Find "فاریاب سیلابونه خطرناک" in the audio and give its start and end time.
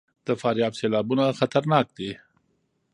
0.41-1.87